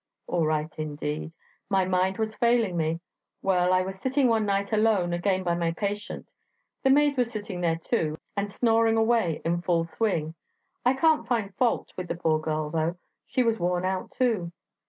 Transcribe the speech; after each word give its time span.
All 0.25 0.47
right, 0.47 0.73
indeed! 0.79 1.31
My 1.69 1.85
mind 1.85 2.17
was 2.17 2.33
failing 2.33 2.75
me. 2.75 3.01
Well, 3.43 3.71
I 3.71 3.83
was 3.83 3.99
sitting 3.99 4.27
one 4.27 4.47
night 4.47 4.73
alone 4.73 5.13
again 5.13 5.43
by 5.43 5.53
my 5.53 5.73
patient. 5.73 6.31
The 6.81 6.89
maid 6.89 7.17
was 7.17 7.29
sitting 7.29 7.61
there 7.61 7.75
too, 7.75 8.17
and 8.35 8.51
snoring 8.51 8.97
away 8.97 9.43
in 9.45 9.61
full 9.61 9.85
swing; 9.85 10.33
I 10.83 10.95
can't 10.95 11.27
find 11.27 11.53
fault 11.53 11.93
with 11.97 12.07
the 12.07 12.15
poor 12.15 12.39
girl, 12.39 12.71
though; 12.71 12.95
she 13.27 13.43
was 13.43 13.59
worn 13.59 13.85
out 13.85 14.09
too. 14.09 14.51